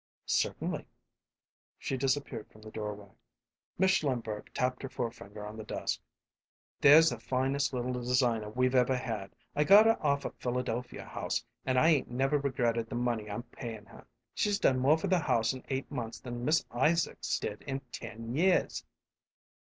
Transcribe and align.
"Certainly." 0.25 0.87
She 1.77 1.95
disappeared 1.95 2.47
from 2.49 2.63
the 2.63 2.71
doorway. 2.71 3.11
Mrs. 3.79 3.99
Schlimberg 3.99 4.51
tapped 4.51 4.81
her 4.81 4.89
forefinger 4.89 5.45
on 5.45 5.55
the 5.57 5.63
desk. 5.63 5.99
"There's 6.79 7.11
the 7.11 7.19
finest 7.19 7.71
little 7.71 7.93
designer 7.93 8.49
we've 8.49 8.73
ever 8.73 8.97
had! 8.97 9.35
I 9.55 9.63
got 9.63 9.85
her 9.85 10.03
off 10.03 10.25
a 10.25 10.31
Philadelphia 10.31 11.05
house, 11.05 11.45
and 11.67 11.77
I 11.77 11.89
'ain't 11.89 12.09
never 12.09 12.39
regretted 12.39 12.89
the 12.89 12.95
money 12.95 13.29
I'm 13.29 13.43
payin' 13.43 13.85
her. 13.85 14.07
She's 14.33 14.57
done 14.57 14.79
more 14.79 14.97
for 14.97 15.05
the 15.07 15.19
house 15.19 15.53
in 15.53 15.63
eight 15.69 15.91
months 15.91 16.19
than 16.19 16.45
Miss 16.45 16.65
Isaacs 16.71 17.37
did 17.37 17.61
in 17.61 17.81
ten 17.91 18.33
years!" 18.33 18.83